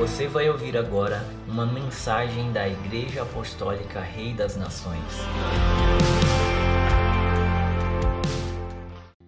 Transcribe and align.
Você 0.00 0.26
vai 0.26 0.48
ouvir 0.48 0.78
agora 0.78 1.22
uma 1.46 1.66
mensagem 1.66 2.50
da 2.52 2.66
Igreja 2.66 3.20
Apostólica 3.20 4.00
Rei 4.00 4.32
das 4.32 4.56
Nações. 4.56 4.98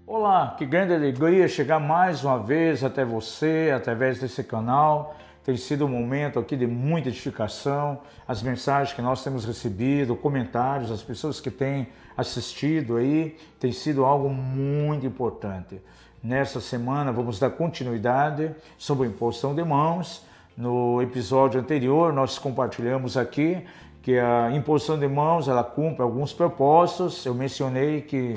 Olá, 0.06 0.54
que 0.56 0.64
grande 0.64 0.94
alegria 0.94 1.46
chegar 1.46 1.78
mais 1.78 2.24
uma 2.24 2.38
vez 2.38 2.82
até 2.82 3.04
você, 3.04 3.70
através 3.76 4.18
desse 4.18 4.42
canal. 4.42 5.14
Tem 5.44 5.58
sido 5.58 5.84
um 5.84 5.88
momento 5.88 6.38
aqui 6.38 6.56
de 6.56 6.66
muita 6.66 7.10
edificação, 7.10 8.00
as 8.26 8.42
mensagens 8.42 8.96
que 8.96 9.02
nós 9.02 9.22
temos 9.22 9.44
recebido, 9.44 10.16
comentários, 10.16 10.90
as 10.90 11.02
pessoas 11.02 11.38
que 11.38 11.50
têm 11.50 11.88
assistido 12.16 12.96
aí, 12.96 13.36
tem 13.60 13.72
sido 13.72 14.06
algo 14.06 14.30
muito 14.30 15.04
importante. 15.04 15.82
Nessa 16.24 16.62
semana 16.62 17.12
vamos 17.12 17.38
dar 17.38 17.50
continuidade 17.50 18.54
sobre 18.78 19.06
a 19.06 19.10
imposição 19.10 19.54
de 19.54 19.62
mãos. 19.62 20.31
No 20.56 21.00
episódio 21.00 21.58
anterior 21.58 22.12
nós 22.12 22.38
compartilhamos 22.38 23.16
aqui 23.16 23.64
que 24.02 24.18
a 24.18 24.50
imposição 24.52 24.98
de 24.98 25.08
mãos 25.08 25.48
ela 25.48 25.64
cumpre 25.64 26.02
alguns 26.02 26.32
propósitos. 26.32 27.24
Eu 27.24 27.34
mencionei 27.34 28.02
que 28.02 28.36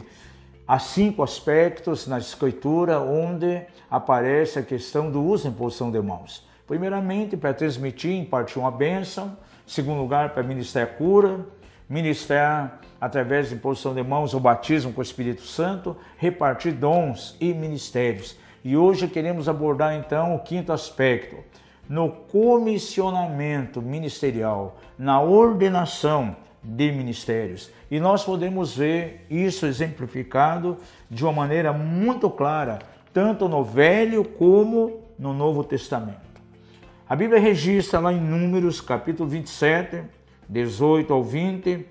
há 0.66 0.80
cinco 0.80 1.24
aspectos 1.24 2.08
na 2.08 2.18
escritura 2.18 3.00
onde 3.02 3.62
aparece 3.92 4.60
a 4.60 4.64
questão 4.64 5.12
do 5.12 5.22
uso 5.22 5.44
da 5.46 5.50
imposição 5.50 5.92
de 5.92 6.00
mãos. 6.02 6.48
Primeiramente, 6.66 7.36
para 7.36 7.54
transmitir 7.54 8.12
impartir 8.12 8.60
uma 8.60 8.72
bênção. 8.72 9.38
Segundo 9.68 10.00
lugar, 10.00 10.30
para 10.30 10.44
ministrar 10.44 10.88
cura. 10.96 11.46
Ministrar 11.90 12.80
através 13.00 13.50
de 13.50 13.56
imposição 13.56 13.94
de 13.94 14.02
mãos 14.02 14.34
o 14.34 14.40
batismo 14.40 14.94
com 14.94 15.02
o 15.02 15.04
Espírito 15.04 15.42
Santo. 15.42 15.98
Repartir 16.18 16.72
dons 16.74 17.36
e 17.42 17.54
ministérios. 17.54 18.38
E 18.64 18.78
hoje 18.78 19.08
queremos 19.08 19.50
abordar 19.50 19.94
então 19.96 20.34
o 20.34 20.40
quinto 20.40 20.72
aspecto. 20.72 21.38
No 21.88 22.10
comissionamento 22.10 23.82
ministerial, 23.82 24.78
na 24.98 25.22
ordenação 25.22 26.36
de 26.64 26.92
ministérios. 26.92 27.72
E 27.92 28.00
nós 28.00 28.24
podemos 28.24 28.76
ver 28.76 29.26
isso 29.30 29.66
exemplificado 29.66 30.78
de 31.10 31.24
uma 31.24 31.32
maneira 31.32 31.72
muito 31.72 32.30
clara, 32.30 32.80
tanto 33.14 33.48
no 33.48 33.64
Velho 33.64 34.26
como 34.26 35.02
no 35.18 35.34
Novo 35.34 35.64
Testamento. 35.64 36.26
A 37.08 37.16
Bíblia 37.16 37.40
registra 37.40 38.00
lá 38.00 38.12
em 38.12 38.20
Números, 38.20 38.82
capítulo 38.82 39.30
27, 39.30 40.04
18 40.50 41.14
ao 41.14 41.24
20, 41.24 41.86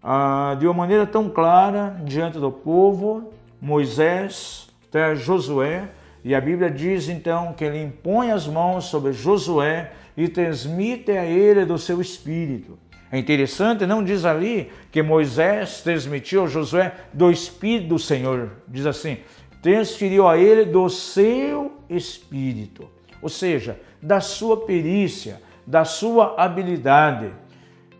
ah, 0.00 0.56
de 0.60 0.66
uma 0.66 0.74
maneira 0.74 1.06
tão 1.06 1.28
clara 1.28 2.00
diante 2.04 2.38
do 2.38 2.52
povo, 2.52 3.32
Moisés 3.60 4.68
até 4.88 5.16
Josué, 5.16 5.88
e 6.24 6.34
a 6.34 6.40
Bíblia 6.40 6.70
diz 6.70 7.10
então 7.10 7.52
que 7.52 7.62
ele 7.62 7.82
impõe 7.82 8.30
as 8.30 8.46
mãos 8.46 8.86
sobre 8.86 9.12
Josué 9.12 9.92
e 10.16 10.26
transmite 10.26 11.10
a 11.10 11.24
ele 11.24 11.66
do 11.66 11.76
seu 11.76 12.00
espírito. 12.00 12.78
É 13.12 13.18
interessante, 13.18 13.84
não 13.84 14.02
diz 14.02 14.24
ali 14.24 14.72
que 14.90 15.02
Moisés 15.02 15.82
transmitiu 15.82 16.44
a 16.44 16.48
Josué 16.48 16.94
do 17.12 17.30
espírito 17.30 17.88
do 17.88 17.98
Senhor, 17.98 18.52
diz 18.66 18.86
assim: 18.86 19.18
transferiu 19.60 20.26
a 20.26 20.38
ele 20.38 20.64
do 20.64 20.88
seu 20.88 21.72
espírito, 21.90 22.88
ou 23.20 23.28
seja, 23.28 23.78
da 24.00 24.20
sua 24.20 24.64
perícia, 24.64 25.42
da 25.66 25.84
sua 25.84 26.34
habilidade. 26.38 27.30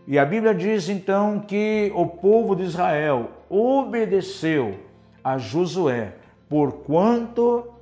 E 0.07 0.17
a 0.17 0.25
Bíblia 0.25 0.53
diz 0.53 0.89
então 0.89 1.39
que 1.39 1.91
o 1.95 2.07
povo 2.07 2.55
de 2.55 2.63
Israel 2.63 3.29
obedeceu 3.49 4.79
a 5.23 5.37
Josué, 5.37 6.13
porquanto 6.49 7.74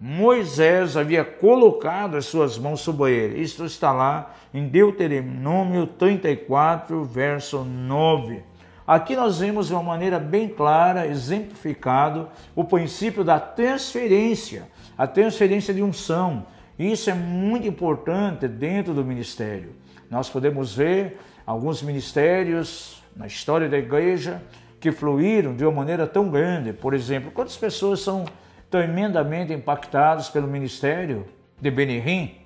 Moisés 0.00 0.96
havia 0.96 1.22
colocado 1.22 2.16
as 2.16 2.24
suas 2.24 2.56
mãos 2.56 2.80
sobre 2.80 3.12
ele. 3.12 3.42
Isso 3.42 3.64
está 3.66 3.92
lá 3.92 4.34
em 4.54 4.66
Deuteronômio 4.66 5.86
34, 5.86 7.04
verso 7.04 7.64
9. 7.64 8.42
Aqui 8.86 9.14
nós 9.14 9.40
vemos 9.40 9.66
de 9.66 9.74
uma 9.74 9.82
maneira 9.82 10.18
bem 10.18 10.48
clara, 10.48 11.06
exemplificado, 11.06 12.28
o 12.56 12.64
princípio 12.64 13.22
da 13.22 13.38
transferência, 13.38 14.66
a 14.96 15.06
transferência 15.06 15.74
de 15.74 15.82
unção, 15.82 16.46
isso 16.78 17.10
é 17.10 17.14
muito 17.14 17.68
importante 17.68 18.48
dentro 18.48 18.94
do 18.94 19.04
ministério. 19.04 19.74
Nós 20.10 20.30
podemos 20.30 20.74
ver 20.74 21.20
alguns 21.44 21.82
ministérios 21.82 23.02
na 23.14 23.26
história 23.26 23.68
da 23.68 23.76
igreja 23.76 24.42
que 24.80 24.90
fluíram 24.90 25.54
de 25.54 25.62
uma 25.62 25.72
maneira 25.72 26.06
tão 26.06 26.30
grande. 26.30 26.72
Por 26.72 26.94
exemplo, 26.94 27.30
quantas 27.30 27.54
pessoas 27.54 28.00
são 28.00 28.24
tremendamente 28.70 29.52
impactadas 29.52 30.28
pelo 30.28 30.46
ministério 30.46 31.26
de 31.60 31.70
Benihim? 31.70 32.36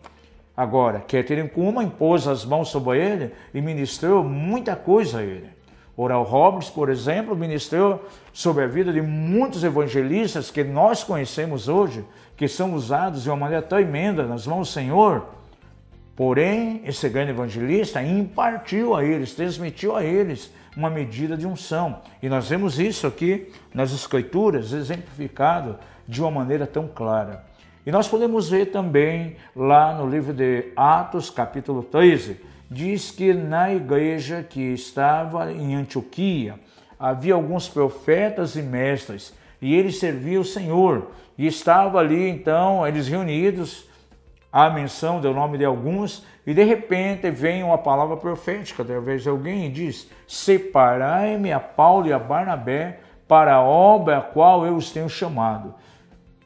Agora, 0.56 1.00
Catherine 1.00 1.48
Kuma 1.48 1.82
impôs 1.82 2.26
as 2.28 2.44
mãos 2.44 2.68
sobre 2.68 2.98
ele 2.98 3.32
e 3.52 3.60
ministrou 3.60 4.22
muita 4.22 4.76
coisa 4.76 5.18
a 5.18 5.22
ele. 5.22 5.48
Oral 5.96 6.24
Roberts, 6.24 6.70
por 6.70 6.88
exemplo, 6.88 7.36
ministrou 7.36 8.04
sobre 8.32 8.64
a 8.64 8.66
vida 8.66 8.92
de 8.92 9.00
muitos 9.00 9.62
evangelistas 9.62 10.50
que 10.50 10.64
nós 10.64 11.04
conhecemos 11.04 11.68
hoje, 11.68 12.04
que 12.36 12.48
são 12.48 12.74
usados 12.74 13.22
de 13.22 13.30
uma 13.30 13.36
maneira 13.36 13.62
tremenda 13.62 14.24
nas 14.24 14.46
mãos 14.46 14.68
do 14.68 14.72
Senhor. 14.72 15.26
Porém, 16.16 16.82
esse 16.84 17.08
grande 17.08 17.30
evangelista 17.30 18.02
impartiu 18.02 18.94
a 18.94 19.04
eles, 19.04 19.34
transmitiu 19.34 19.96
a 19.96 20.04
eles 20.04 20.52
uma 20.76 20.90
medida 20.90 21.36
de 21.36 21.46
unção. 21.46 22.00
E 22.22 22.28
nós 22.28 22.48
vemos 22.48 22.78
isso 22.78 23.06
aqui 23.06 23.52
nas 23.72 23.92
Escrituras, 23.92 24.72
exemplificado 24.72 25.78
de 26.06 26.20
uma 26.20 26.30
maneira 26.30 26.66
tão 26.66 26.88
clara. 26.88 27.44
E 27.86 27.90
nós 27.90 28.08
podemos 28.08 28.48
ver 28.48 28.66
também 28.66 29.36
lá 29.54 29.92
no 29.94 30.08
livro 30.08 30.32
de 30.32 30.72
Atos, 30.74 31.28
capítulo 31.28 31.82
13, 31.82 32.40
diz 32.70 33.10
que 33.10 33.34
na 33.34 33.72
igreja 33.72 34.42
que 34.42 34.60
estava 34.60 35.52
em 35.52 35.74
Antioquia 35.74 36.58
havia 36.98 37.34
alguns 37.34 37.68
profetas 37.68 38.56
e 38.56 38.62
mestres 38.62 39.34
e 39.60 39.74
eles 39.74 39.98
serviam 39.98 40.42
o 40.42 40.44
Senhor. 40.44 41.10
E 41.36 41.46
estava 41.46 41.98
ali 41.98 42.28
então 42.28 42.86
eles 42.86 43.08
reunidos, 43.08 43.88
a 44.52 44.70
menção 44.70 45.20
do 45.20 45.32
nome 45.34 45.58
de 45.58 45.64
alguns, 45.64 46.24
e 46.46 46.54
de 46.54 46.62
repente 46.62 47.30
vem 47.30 47.62
uma 47.62 47.78
palavra 47.78 48.16
profética 48.16 48.82
através 48.82 49.22
de 49.22 49.28
alguém 49.28 49.66
e 49.66 49.70
diz: 49.70 50.08
Separai-me 50.28 51.52
a 51.52 51.58
Paulo 51.58 52.06
e 52.06 52.12
a 52.12 52.18
Barnabé 52.18 53.00
para 53.26 53.54
a 53.54 53.62
obra 53.62 54.18
a 54.18 54.22
qual 54.22 54.64
eu 54.66 54.76
os 54.76 54.90
tenho 54.90 55.08
chamado. 55.08 55.74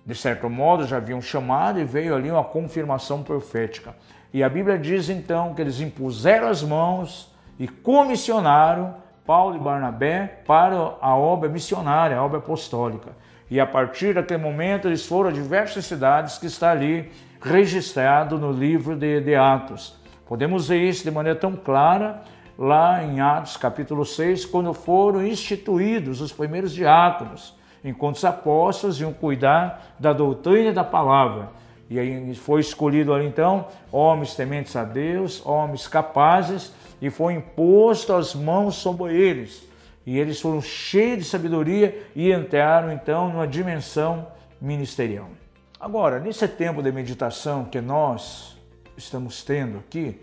De 0.09 0.15
certo 0.15 0.49
modo, 0.49 0.87
já 0.87 0.97
haviam 0.97 1.21
chamado 1.21 1.79
e 1.79 1.85
veio 1.85 2.15
ali 2.15 2.31
uma 2.31 2.43
confirmação 2.43 3.23
profética. 3.23 3.95
E 4.33 4.43
a 4.43 4.49
Bíblia 4.49 4.79
diz 4.79 5.11
então 5.11 5.53
que 5.53 5.61
eles 5.61 5.83
impuseram 5.83 6.49
as 6.49 6.63
mãos 6.63 7.31
e 7.59 7.69
comissionaram 7.69 8.95
Paulo 9.27 9.57
e 9.57 9.59
Barnabé 9.59 10.41
para 10.47 10.75
a 11.03 11.15
obra 11.15 11.51
missionária, 11.51 12.17
a 12.17 12.25
obra 12.25 12.39
apostólica. 12.39 13.11
E 13.51 13.61
a 13.61 13.67
partir 13.67 14.15
daquele 14.15 14.43
momento 14.43 14.89
eles 14.89 15.05
foram 15.05 15.29
a 15.29 15.33
diversas 15.33 15.85
cidades 15.85 16.39
que 16.39 16.47
está 16.47 16.71
ali 16.71 17.13
registrado 17.39 18.39
no 18.39 18.51
livro 18.51 18.97
de, 18.97 19.21
de 19.21 19.35
Atos. 19.35 19.95
Podemos 20.27 20.69
ver 20.69 20.89
isso 20.89 21.05
de 21.05 21.11
maneira 21.11 21.39
tão 21.39 21.55
clara 21.55 22.23
lá 22.59 23.05
em 23.05 23.21
Atos 23.21 23.59
capítulo 23.59 24.07
6, 24.07 24.47
quando 24.47 24.73
foram 24.73 25.23
instituídos 25.27 26.23
os 26.23 26.33
primeiros 26.33 26.73
diáconos, 26.73 27.58
enquanto 27.84 28.16
os 28.16 28.25
apóstolos 28.25 29.00
iam 29.00 29.12
cuidar 29.12 29.94
da 29.99 30.12
doutrina 30.12 30.71
e 30.71 30.72
da 30.72 30.84
palavra. 30.84 31.50
E 31.91 31.99
aí 31.99 32.34
foi 32.34 32.61
escolhido 32.61 33.15
ali 33.15 33.27
então 33.27 33.66
homens 33.91 34.34
tementes 34.34 34.77
a 34.77 34.84
Deus, 34.84 35.44
homens 35.47 35.88
capazes, 35.88 36.72
e 37.00 37.09
foi 37.09 37.34
imposto 37.34 38.12
as 38.12 38.34
mãos 38.34 38.77
sobre 38.77 39.15
eles. 39.15 39.67
E 40.05 40.19
eles 40.19 40.41
foram 40.41 40.61
cheios 40.61 41.19
de 41.19 41.25
sabedoria 41.25 42.06
e 42.15 42.33
entraram 42.33 42.93
então 42.93 43.31
numa 43.31 43.47
dimensão 43.47 44.27
ministerial. 44.61 45.28
Agora, 45.81 46.19
nesse 46.19 46.47
tempo 46.49 46.83
de 46.83 46.91
meditação 46.91 47.65
que 47.65 47.81
nós 47.81 48.59
estamos 48.97 49.43
tendo 49.43 49.79
aqui, 49.79 50.20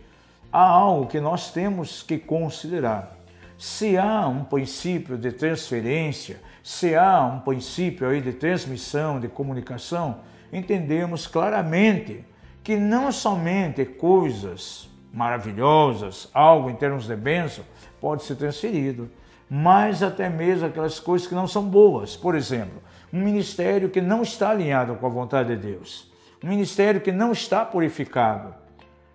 há 0.52 0.68
algo 0.68 1.08
que 1.08 1.20
nós 1.20 1.52
temos 1.52 2.04
que 2.04 2.18
considerar. 2.18 3.16
Se 3.58 3.98
há 3.98 4.28
um 4.28 4.44
princípio 4.44 5.18
de 5.18 5.32
transferência, 5.32 6.42
se 6.62 6.96
há 6.96 7.26
um 7.26 7.40
princípio 7.40 8.08
aí 8.08 8.20
de 8.20 8.34
transmissão, 8.34 9.20
de 9.20 9.28
comunicação, 9.28 10.20
entendemos 10.52 11.26
claramente 11.26 12.26
que 12.64 12.76
não 12.76 13.12
somente 13.12 13.86
coisas 13.86 14.90
maravilhosas, 15.14 16.30
algo 16.34 16.70
em 16.70 16.76
termos 16.76 17.08
de 17.08 17.16
bênção, 17.16 17.64
pode 18.02 18.24
ser 18.24 18.36
transferido, 18.36 19.10
mas 19.50 20.04
até 20.04 20.30
mesmo 20.30 20.66
aquelas 20.66 21.00
coisas 21.00 21.28
que 21.28 21.36
não 21.36 21.48
são 21.48 21.64
boas. 21.64 22.18
Por 22.18 22.36
exemplo, 22.36 22.82
um 23.14 23.22
ministério 23.22 23.90
que 23.90 24.02
não 24.02 24.22
está 24.24 24.50
alinhado 24.50 24.96
com 24.96 25.06
a 25.06 25.10
vontade 25.10 25.56
de 25.56 25.68
Deus, 25.72 26.12
um 26.44 26.50
ministério 26.50 27.00
que 27.00 27.12
não 27.12 27.32
está 27.32 27.64
purificado. 27.64 28.54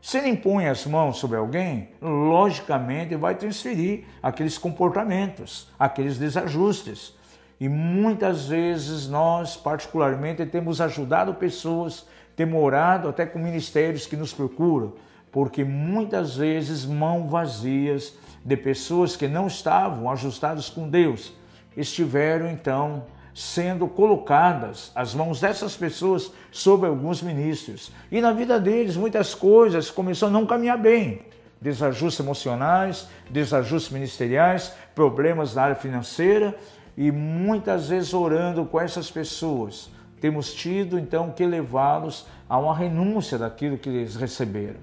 Se 0.02 0.16
ele 0.16 0.30
impõe 0.30 0.66
as 0.66 0.86
mãos 0.86 1.18
sobre 1.18 1.36
alguém, 1.36 1.90
logicamente 2.00 3.14
vai 3.16 3.34
transferir 3.34 4.04
aqueles 4.22 4.56
comportamentos, 4.56 5.68
aqueles 5.78 6.16
desajustes. 6.16 7.14
E 7.60 7.68
muitas 7.68 8.48
vezes 8.48 9.06
nós, 9.06 9.56
particularmente, 9.56 10.46
temos 10.46 10.80
ajudado 10.80 11.34
pessoas, 11.34 12.06
temos 12.34 12.72
até 12.72 13.26
com 13.26 13.38
ministérios 13.38 14.06
que 14.06 14.16
nos 14.16 14.32
procuram, 14.32 14.94
porque 15.30 15.62
muitas 15.62 16.36
vezes 16.36 16.86
mãos 16.86 17.30
vazias 17.30 18.16
de 18.42 18.56
pessoas 18.56 19.14
que 19.16 19.28
não 19.28 19.46
estavam 19.46 20.10
ajustadas 20.10 20.70
com 20.70 20.88
Deus 20.88 21.34
estiveram 21.76 22.50
então 22.50 23.04
sendo 23.40 23.88
colocadas 23.88 24.92
as 24.94 25.14
mãos 25.14 25.40
dessas 25.40 25.74
pessoas 25.74 26.30
sobre 26.52 26.90
alguns 26.90 27.22
ministros. 27.22 27.90
E 28.12 28.20
na 28.20 28.32
vida 28.32 28.60
deles 28.60 28.98
muitas 28.98 29.34
coisas 29.34 29.90
começaram 29.90 30.36
a 30.36 30.38
não 30.38 30.46
caminhar 30.46 30.76
bem. 30.76 31.22
Desajustes 31.58 32.20
emocionais, 32.20 33.08
desajustes 33.30 33.90
ministeriais, 33.90 34.74
problemas 34.94 35.54
na 35.54 35.62
área 35.62 35.74
financeira 35.74 36.54
e 36.94 37.10
muitas 37.10 37.88
vezes 37.88 38.12
orando 38.12 38.66
com 38.66 38.78
essas 38.78 39.10
pessoas. 39.10 39.90
Temos 40.20 40.52
tido 40.52 40.98
então 40.98 41.30
que 41.30 41.46
levá-los 41.46 42.26
a 42.46 42.58
uma 42.58 42.76
renúncia 42.76 43.38
daquilo 43.38 43.78
que 43.78 43.88
eles 43.88 44.16
receberam. 44.16 44.80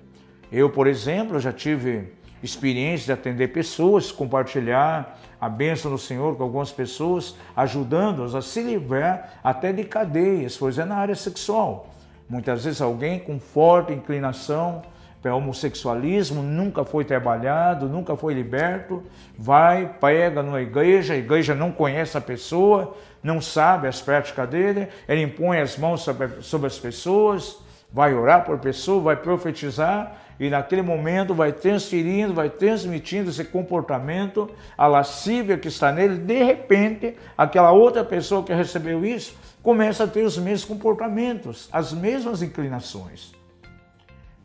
Eu, 0.51 0.71
por 0.71 0.87
exemplo, 0.87 1.39
já 1.39 1.53
tive 1.53 2.11
experiência 2.41 3.07
de 3.07 3.11
atender 3.11 3.49
pessoas, 3.49 4.11
compartilhar 4.11 5.19
a 5.39 5.49
bênção 5.49 5.91
do 5.91 5.97
Senhor 5.97 6.35
com 6.35 6.43
algumas 6.43 6.71
pessoas, 6.71 7.35
ajudando-as 7.55 8.35
a 8.35 8.41
se 8.41 8.61
livrar 8.61 9.39
até 9.43 9.71
de 9.71 9.83
cadeias, 9.83 10.57
pois 10.57 10.77
é 10.77 10.85
na 10.85 10.95
área 10.95 11.15
sexual. 11.15 11.89
Muitas 12.29 12.65
vezes 12.65 12.81
alguém 12.81 13.19
com 13.19 13.39
forte 13.39 13.93
inclinação 13.93 14.81
para 15.21 15.35
homossexualismo, 15.35 16.41
nunca 16.43 16.85
foi 16.85 17.03
trabalhado, 17.03 17.87
nunca 17.87 18.15
foi 18.15 18.33
liberto, 18.33 19.03
vai, 19.37 19.95
pega 19.99 20.43
numa 20.43 20.61
igreja, 20.61 21.13
a 21.13 21.17
igreja 21.17 21.55
não 21.55 21.71
conhece 21.71 22.17
a 22.17 22.21
pessoa, 22.21 22.95
não 23.23 23.41
sabe 23.41 23.87
as 23.87 24.01
práticas 24.01 24.47
dele, 24.49 24.87
ele 25.07 25.23
impõe 25.23 25.59
as 25.59 25.77
mãos 25.77 26.01
sobre, 26.01 26.41
sobre 26.41 26.67
as 26.67 26.77
pessoas, 26.77 27.57
vai 27.91 28.13
orar 28.13 28.45
por 28.45 28.59
pessoa, 28.59 29.01
vai 29.01 29.15
profetizar 29.15 30.17
e 30.39 30.49
naquele 30.49 30.81
momento 30.81 31.33
vai 31.33 31.51
transferindo, 31.51 32.33
vai 32.33 32.49
transmitindo 32.49 33.29
esse 33.29 33.43
comportamento, 33.43 34.49
a 34.77 34.85
lascívia 34.85 35.57
que 35.57 35.67
está 35.67 35.91
nele, 35.91 36.17
de 36.17 36.43
repente, 36.43 37.15
aquela 37.37 37.71
outra 37.71 38.03
pessoa 38.03 38.43
que 38.43 38.53
recebeu 38.53 39.03
isso 39.03 39.35
começa 39.63 40.03
a 40.03 40.07
ter 40.07 40.23
os 40.23 40.37
mesmos 40.37 40.65
comportamentos, 40.65 41.67
as 41.71 41.91
mesmas 41.91 42.41
inclinações. 42.41 43.33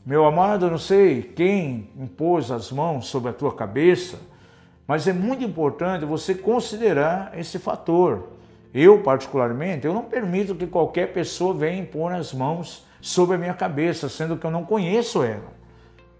Meu 0.04 0.24
amado, 0.24 0.70
não 0.70 0.78
sei 0.78 1.22
quem 1.22 1.90
impôs 1.96 2.50
as 2.50 2.72
mãos 2.72 3.06
sobre 3.06 3.30
a 3.30 3.32
tua 3.32 3.54
cabeça, 3.54 4.18
mas 4.86 5.06
é 5.06 5.12
muito 5.12 5.44
importante 5.44 6.04
você 6.04 6.34
considerar 6.34 7.38
esse 7.38 7.58
fator. 7.58 8.30
Eu, 8.74 9.02
particularmente, 9.02 9.86
eu 9.86 9.94
não 9.94 10.02
permito 10.02 10.54
que 10.54 10.66
qualquer 10.66 11.12
pessoa 11.12 11.54
venha 11.54 11.82
impor 11.82 12.12
as 12.12 12.32
mãos 12.32 12.84
sobre 13.02 13.34
a 13.34 13.38
minha 13.38 13.52
cabeça, 13.52 14.08
sendo 14.08 14.37
que 14.37 14.46
eu 14.46 14.50
não 14.50 14.64
conheço 14.64 15.25
ela. 15.25 15.52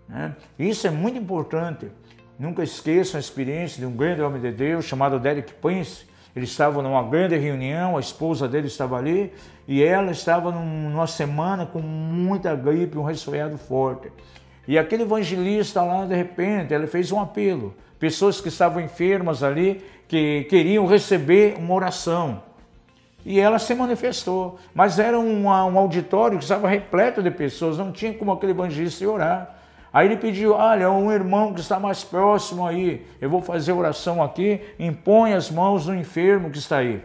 Né? 0.09 0.35
Isso 0.59 0.87
é 0.87 0.91
muito 0.91 1.17
importante. 1.17 1.87
Nunca 2.39 2.63
esqueçam 2.65 3.19
a 3.19 3.21
experiência 3.21 3.79
de 3.79 3.87
um 3.87 3.97
grande 3.97 4.21
homem 4.21 4.43
de 4.43 4.51
Deus 4.51 4.85
chamado 4.85 5.21
Derek 5.21 5.55
Prince. 5.55 6.05
Ele 6.35 6.45
estava 6.45 6.83
numa 6.83 7.03
grande 7.05 7.37
reunião, 7.37 7.97
a 7.97 8.01
esposa 8.01 8.49
dele 8.49 8.67
estava 8.67 8.97
ali 8.97 9.33
e 9.69 9.83
ela 9.83 10.11
estava 10.11 10.51
numa 10.51 11.07
semana 11.07 11.65
com 11.65 11.79
muita 11.79 12.55
gripe, 12.57 12.99
um 12.99 13.05
resfriado 13.05 13.57
forte. 13.57 14.11
E 14.67 14.77
aquele 14.77 15.05
evangelista 15.05 15.83
lá, 15.83 16.05
de 16.05 16.17
repente, 16.17 16.75
ele 16.75 16.87
fez 16.87 17.13
um 17.13 17.21
apelo. 17.21 17.75
Pessoas 17.99 18.41
que 18.41 18.49
estavam 18.49 18.83
enfermas 18.83 19.43
ali, 19.43 19.85
que 20.09 20.45
queriam 20.45 20.87
receber 20.87 21.55
uma 21.59 21.75
oração. 21.75 22.43
E 23.25 23.39
ela 23.39 23.59
se 23.59 23.75
manifestou. 23.75 24.59
Mas 24.75 24.99
era 24.99 25.19
um, 25.19 25.45
um 25.47 25.79
auditório 25.79 26.39
que 26.39 26.45
estava 26.45 26.69
repleto 26.69 27.23
de 27.23 27.31
pessoas, 27.31 27.79
não 27.79 27.93
tinha 27.93 28.13
como 28.13 28.33
aquele 28.33 28.53
evangelista 28.53 29.09
orar. 29.09 29.57
Aí 29.93 30.07
ele 30.09 30.17
pediu: 30.17 30.55
Olha, 30.55 30.91
um 30.91 31.13
irmão 31.13 31.53
que 31.53 31.61
está 31.61 31.79
mais 31.79 32.03
próximo 32.03 32.67
aí, 32.67 33.07
eu 33.21 33.29
vou 33.29 33.43
fazer 33.43 33.73
oração 33.73 34.23
aqui, 34.23 34.61
impõe 34.79 35.35
as 35.35 35.51
mãos 35.51 35.87
no 35.87 35.95
enfermo 35.95 36.51
que 36.51 36.59
está 36.59 36.79
aí. 36.79 37.03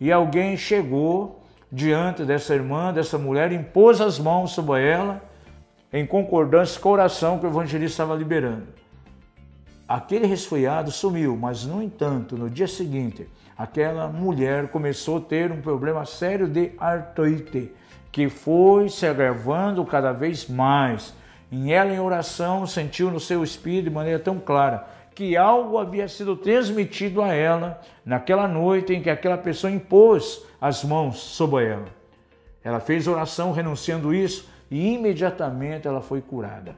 E 0.00 0.10
alguém 0.10 0.56
chegou 0.56 1.40
diante 1.70 2.24
dessa 2.24 2.54
irmã, 2.54 2.92
dessa 2.92 3.18
mulher, 3.18 3.52
impôs 3.52 4.00
as 4.00 4.18
mãos 4.18 4.52
sobre 4.52 4.84
ela, 4.84 5.22
em 5.92 6.06
concordância 6.06 6.80
com 6.80 6.88
a 6.88 6.92
oração 6.92 7.38
que 7.38 7.46
o 7.46 7.50
evangelista 7.50 8.02
estava 8.02 8.14
liberando. 8.18 8.66
Aquele 9.90 10.24
resfriado 10.24 10.92
sumiu, 10.92 11.36
mas 11.36 11.66
no 11.66 11.82
entanto, 11.82 12.38
no 12.38 12.48
dia 12.48 12.68
seguinte, 12.68 13.28
aquela 13.58 14.06
mulher 14.06 14.68
começou 14.68 15.18
a 15.18 15.20
ter 15.20 15.50
um 15.50 15.60
problema 15.60 16.04
sério 16.04 16.46
de 16.46 16.70
artrite, 16.78 17.72
que 18.12 18.28
foi 18.28 18.88
se 18.88 19.04
agravando 19.04 19.84
cada 19.84 20.12
vez 20.12 20.48
mais 20.48 21.12
em 21.50 21.72
ela, 21.72 21.92
em 21.92 21.98
oração, 21.98 22.68
sentiu 22.68 23.10
no 23.10 23.18
seu 23.18 23.42
espírito 23.42 23.88
de 23.88 23.90
maneira 23.90 24.20
tão 24.20 24.38
clara 24.38 24.86
que 25.12 25.36
algo 25.36 25.76
havia 25.76 26.06
sido 26.06 26.36
transmitido 26.36 27.20
a 27.20 27.34
ela 27.34 27.80
naquela 28.04 28.46
noite 28.46 28.94
em 28.94 29.02
que 29.02 29.10
aquela 29.10 29.38
pessoa 29.38 29.72
impôs 29.72 30.46
as 30.60 30.84
mãos 30.84 31.18
sobre 31.18 31.66
ela. 31.66 31.88
Ela 32.62 32.78
fez 32.78 33.08
oração 33.08 33.50
renunciando 33.50 34.14
isso 34.14 34.48
e 34.70 34.94
imediatamente 34.94 35.88
ela 35.88 36.00
foi 36.00 36.20
curada. 36.20 36.76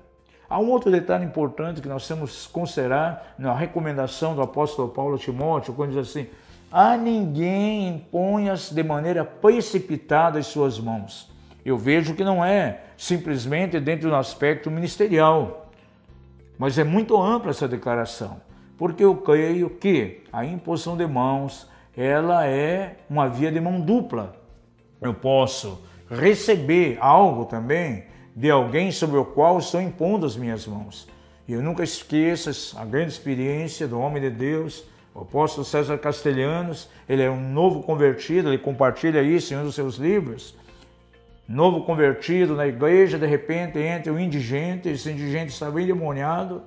Há 0.52 0.58
um 0.58 0.69
outro 0.69 0.90
detalhe 0.90 1.25
importante 1.25 1.81
que 1.81 1.88
nós 1.88 2.06
temos 2.06 2.46
que 2.46 2.52
considerar 2.52 3.34
na 3.38 3.54
recomendação 3.54 4.34
do 4.34 4.43
apóstolo 4.43 4.90
Paulo 4.90 5.14
a 5.14 5.19
Timóteo, 5.19 5.72
quando 5.72 5.93
diz 5.93 6.10
assim: 6.10 6.26
a 6.70 6.94
ninguém 6.94 7.88
imponhas 7.88 8.70
de 8.70 8.82
maneira 8.82 9.25
precipitada 9.25 10.38
as 10.38 10.46
suas 10.46 10.78
mãos. 10.78 11.32
Eu 11.64 11.78
vejo 11.78 12.14
que 12.14 12.22
não 12.22 12.44
é 12.44 12.82
simplesmente 12.99 13.81
dentro 13.81 14.10
do 14.10 14.14
aspecto 14.14 14.70
ministerial. 14.70 15.70
Mas 16.58 16.76
é 16.76 16.84
muito 16.84 17.16
ampla 17.16 17.52
essa 17.52 17.66
declaração, 17.66 18.37
porque 18.76 19.02
eu 19.02 19.16
creio 19.16 19.70
que 19.70 20.22
a 20.31 20.44
imposição 20.44 20.99
de 20.99 21.06
mãos, 21.06 21.66
ela 21.96 22.46
é 22.46 22.99
uma 23.08 23.26
via 23.26 23.50
de 23.50 23.58
mão 23.58 23.81
dupla. 23.81 24.37
Eu 25.00 25.14
posso 25.14 25.82
receber 26.10 26.99
algo 27.00 27.46
também 27.46 28.12
de 28.34 28.50
alguém 28.50 28.90
sobre 28.90 29.19
o 29.19 29.25
qual 29.25 29.58
estou 29.58 29.81
impondo 29.81 30.25
as 30.25 30.37
minhas 30.37 30.67
mãos. 30.67 31.08
E 31.46 31.52
eu 31.52 31.62
nunca 31.62 31.82
esqueço 31.82 32.79
a 32.79 32.84
grande 32.84 33.12
experiência 33.12 33.87
do 33.87 34.00
homem 34.00 34.23
de 34.23 34.31
Deus, 34.31 34.84
o 35.14 35.20
apóstolo 35.20 35.64
César 35.64 35.99
Castelhanos, 35.99 36.88
ele 37.08 37.23
é 37.23 37.31
um 37.31 37.50
novo 37.52 37.82
convertido, 37.82 38.49
ele 38.49 38.58
compartilha 38.58 39.23
isso 39.23 39.52
em 39.52 39.58
um 39.58 39.64
dos 39.64 39.75
seus 39.75 39.96
livros. 39.96 40.55
Novo 41.46 41.82
convertido 41.82 42.55
na 42.55 42.67
igreja, 42.67 43.19
de 43.19 43.26
repente 43.26 43.79
entra 43.79 44.12
um 44.12 44.19
indigente, 44.19 44.88
esse 44.88 45.11
indigente 45.11 45.52
estava 45.52 45.83
endemoniado, 45.83 46.62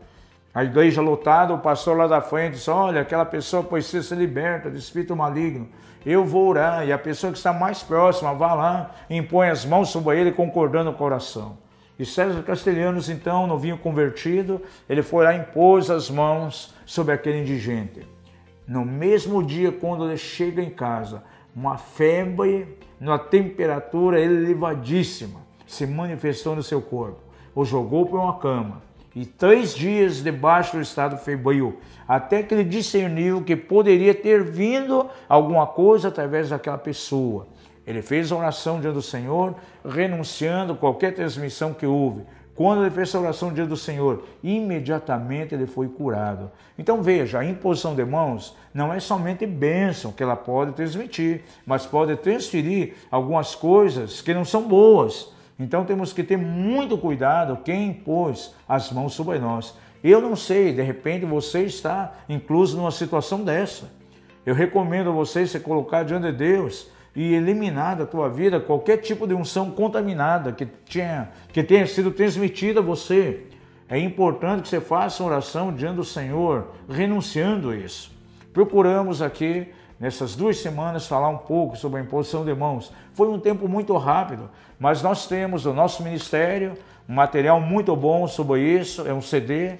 a 0.54 0.63
igreja 0.63 1.01
lotada, 1.01 1.54
o 1.54 1.60
pastor 1.60 1.98
lá 1.98 2.08
da 2.08 2.22
frente 2.22 2.54
disse, 2.54 2.70
olha, 2.70 3.01
aquela 3.01 3.25
pessoa 3.25 3.63
precisa 3.63 4.08
ser 4.08 4.16
liberta 4.16 4.70
de 4.70 4.78
espírito 4.78 5.16
maligno, 5.16 5.68
eu 6.06 6.24
vou 6.24 6.48
orar, 6.48 6.88
e 6.88 6.94
a 6.94 6.98
pessoa 7.00 7.32
que 7.32 7.38
está 7.38 7.51
mais 7.51 7.82
próxima, 7.82 8.34
vá 8.34 8.54
lá, 8.54 8.96
impõe 9.10 9.50
as 9.50 9.66
mãos 9.66 9.89
sobre 9.89 10.20
ele, 10.20 10.32
concordando 10.32 10.92
o 10.92 10.94
coração. 10.94 11.58
E 11.98 12.06
César 12.06 12.44
Castelhanos, 12.44 13.10
então, 13.10 13.48
novinho 13.48 13.78
convertido, 13.78 14.62
ele 14.90 15.02
foi 15.02 15.24
lá 15.24 15.34
e 15.34 15.40
impôs 15.40 15.90
as 15.90 16.10
mãos 16.10 16.74
sobre 16.86 17.14
aquele 17.14 17.40
indigente. 17.40 18.06
No 18.68 18.84
mesmo 18.84 19.44
dia, 19.44 19.72
quando 19.72 20.06
ele 20.06 20.18
chega 20.18 20.62
em 20.62 20.70
casa, 20.70 21.24
uma 21.56 21.78
febre 21.78 22.78
numa 23.00 23.18
temperatura 23.18 24.20
elevadíssima, 24.20 25.40
se 25.66 25.88
manifestou 25.88 26.56
no 26.56 26.64
seu 26.64 26.82
corpo, 26.82 27.20
o 27.56 27.64
jogou 27.64 28.06
para 28.06 28.20
uma 28.20 28.38
cama 28.40 28.82
e 29.16 29.25
três 29.25 29.74
dias 29.74 30.22
debaixo 30.22 30.75
do 30.75 30.82
estado 30.82 31.18
febril, 31.18 31.80
até 32.06 32.44
que 32.44 32.54
ele 32.54 32.66
discerniu 32.66 33.42
que 33.42 33.56
poderia 33.56 34.14
ter 34.14 34.44
vindo 34.44 35.10
alguma 35.30 35.66
coisa 35.66 36.10
através 36.10 36.50
daquela 36.50 36.78
pessoa. 36.78 37.48
Ele 37.86 38.01
fez 38.01 38.32
a 38.32 38.36
oração 38.36 38.80
diante 38.80 38.96
do 38.96 39.01
Senhor, 39.01 39.56
renunciando 39.84 40.75
qualquer 40.75 41.13
transmissão 41.13 41.74
que 41.74 41.86
houve, 41.86 42.24
quando 42.56 42.84
ele 42.84 42.92
fez 42.92 43.13
a 43.13 43.20
oração 43.20 43.51
diante 43.51 43.68
do 43.68 43.75
Senhor, 43.75 44.24
imediatamente 44.42 45.54
ele 45.54 45.68
foi 45.68 45.89
curado. 45.89 46.50
Então 46.80 47.04
veja, 47.04 47.39
a 47.39 47.46
imposição 47.46 47.94
de 47.94 48.06
mãos 48.06 48.56
não 48.74 48.94
é 48.94 49.00
somente 49.01 49.46
bênção 49.46 50.13
que 50.13 50.24
ela 50.24 50.38
pode 50.38 50.72
transmitir, 50.72 51.44
mas 51.65 51.86
pode 51.86 52.15
transferir 52.15 52.94
algumas 53.12 53.54
coisas 53.54 54.22
que 54.22 54.34
não 54.34 54.46
são 54.46 54.63
boas. 54.63 55.34
Então 55.60 55.84
temos 55.84 56.13
que 56.13 56.24
ter 56.24 56.38
muito 56.38 56.98
cuidado 56.98 57.60
quem 57.62 57.89
impôs 57.89 58.56
as 58.68 58.89
mãos 58.89 59.13
sobre 59.13 59.38
nós. 59.38 59.77
Eu 60.01 60.22
não 60.22 60.36
sei, 60.36 60.72
de 60.72 60.82
repente 60.82 61.25
você 61.25 61.63
está 61.63 62.13
incluso 62.30 62.77
numa 62.77 62.92
situação 62.92 63.44
dessa. 63.44 63.92
Eu 64.46 64.56
recomendo 64.56 65.10
a 65.10 65.13
você 65.13 65.46
se 65.46 65.60
colocar 65.60 66.04
diante 66.04 66.32
de 66.32 66.38
Deus 66.38 66.89
e 67.15 67.34
eliminar 67.34 67.95
da 67.95 68.05
tua 68.05 68.29
vida 68.29 68.60
qualquer 68.60 68.98
tipo 68.98 69.25
de 69.25 69.34
unção 69.34 69.72
contaminada 69.72 70.51
que, 70.51 70.67
tinha, 70.86 71.29
que 71.53 71.63
tenha 71.63 71.88
sido 71.88 72.12
transmitida 72.12 72.81
a 72.81 72.84
você. 72.84 73.48
É 73.88 73.98
importante 73.98 74.63
que 74.63 74.69
você 74.69 74.81
faça 74.81 75.24
oração 75.24 75.72
diante 75.72 75.95
do 75.95 76.03
Senhor, 76.03 76.72
renunciando 76.89 77.69
a 77.69 77.75
isso. 77.75 78.12
Procuramos 78.51 79.22
aqui 79.22 79.67
nessas 80.00 80.36
duas 80.36 80.57
semanas, 80.57 81.07
falar 81.07 81.29
um 81.29 81.38
pouco 81.38 81.77
sobre 81.77 82.00
a 82.00 82.03
imposição 82.03 82.43
de 82.43 82.53
mãos. 82.53 82.91
Foi 83.13 83.29
um 83.29 83.39
tempo 83.39 83.67
muito 83.67 83.95
rápido, 83.95 84.50
mas 84.79 85.01
nós 85.01 85.27
temos 85.27 85.65
no 85.65 85.74
nosso 85.74 86.03
ministério 86.03 86.74
um 87.07 87.13
material 87.13 87.62
muito 87.62 87.95
bom 87.95 88.27
sobre 88.27 88.62
isso. 88.62 89.07
É 89.07 89.13
um 89.13 89.22
CD 89.22 89.75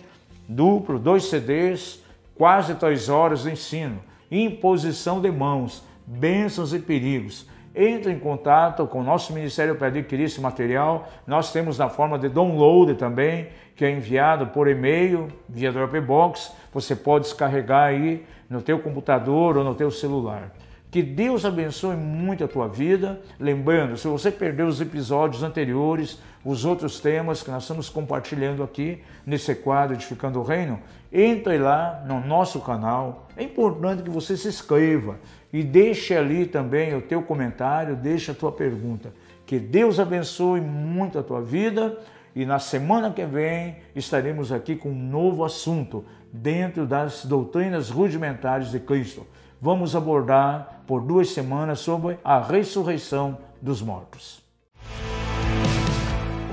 duplo, 0.48 1.00
dois 1.00 1.26
CDs, 1.26 2.02
quase 2.36 2.76
três 2.76 3.10
horas 3.10 3.44
de 3.44 3.52
ensino. 3.52 4.00
Imposição 4.32 5.22
de 5.22 5.32
mãos, 5.32 5.84
bênçãos 6.08 6.74
e 6.74 6.80
perigos 6.80 7.48
entre 7.76 8.12
em 8.12 8.18
contato 8.18 8.88
com 8.88 9.02
o 9.02 9.04
nosso 9.04 9.34
ministério 9.34 9.76
para 9.76 9.88
adquirir 9.88 10.24
esse 10.24 10.40
material. 10.40 11.10
Nós 11.28 11.52
temos 11.52 11.78
na 11.78 11.90
forma 11.90 12.18
de 12.18 12.30
download 12.30 12.96
também, 12.96 13.50
que 13.76 13.84
é 13.84 13.92
enviado 13.92 14.48
por 14.48 14.70
e-mail 14.70 15.28
via 15.50 15.72
Dropbox. 15.72 16.54
Você 16.74 16.96
pode 16.96 17.26
descarregar 17.26 17.90
aí 17.90 18.26
no 18.50 18.62
teu 18.62 18.80
computador 18.80 19.58
ou 19.58 19.64
no 19.64 19.76
teu 19.76 19.92
celular. 19.92 20.52
Que 20.96 21.04
Deus 21.04 21.44
abençoe 21.44 21.98
muito 21.98 22.42
a 22.46 22.48
tua 22.48 22.70
vida. 22.70 23.20
Lembrando, 23.38 23.98
se 23.98 24.08
você 24.08 24.32
perdeu 24.32 24.66
os 24.66 24.80
episódios 24.80 25.44
anteriores, 25.44 26.22
os 26.42 26.64
outros 26.64 27.02
temas 27.02 27.44
que 27.44 27.52
nós 27.52 27.64
estamos 27.64 27.90
compartilhando 27.90 28.64
aqui 28.64 29.04
nesse 29.26 29.54
quadro 29.56 29.98
Edificando 29.98 30.40
o 30.40 30.44
Reino, 30.44 30.80
entre 31.12 31.58
lá 31.58 32.02
no 32.08 32.26
nosso 32.26 32.62
canal. 32.62 33.28
É 33.36 33.44
importante 33.44 34.04
que 34.04 34.10
você 34.10 34.38
se 34.38 34.48
inscreva 34.48 35.20
e 35.52 35.64
deixe 35.64 36.16
ali 36.16 36.46
também 36.46 36.96
o 36.96 37.02
teu 37.02 37.22
comentário, 37.22 37.98
deixe 37.98 38.32
a 38.32 38.34
tua 38.34 38.54
pergunta. 38.54 39.14
Que 39.46 39.60
Deus 39.60 40.00
abençoe 40.00 40.62
muito 40.62 41.20
a 41.20 41.24
tua 41.24 41.42
vida 41.42 42.00
e 42.36 42.46
na 42.46 42.60
semana 42.60 43.12
que 43.12 43.26
vem 43.26 43.78
estaremos 43.96 44.52
aqui 44.52 44.76
com 44.76 44.90
um 44.90 45.10
novo 45.10 45.46
assunto 45.46 46.04
dentro 46.32 46.86
das 46.86 47.26
doutrinas 47.26 47.90
rudimentares 47.90 48.72
de 48.72 48.80
Cristo. 48.80 49.26
Vamos 49.62 49.96
abordar 49.96 50.82
por 50.86 51.02
duas 51.02 51.30
semanas 51.30 51.80
sobre 51.80 52.20
a 52.24 52.40
ressurreição 52.40 53.38
dos 53.62 53.82
mortos. 53.82 54.44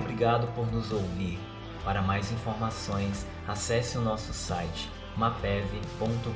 Obrigado 0.00 0.46
por 0.54 0.70
nos 0.72 0.92
ouvir. 0.92 1.38
Para 1.84 2.00
mais 2.00 2.30
informações, 2.30 3.26
acesse 3.48 3.98
o 3.98 4.00
nosso 4.00 4.32
site 4.32 4.88
mapev.com.br. 5.16 6.32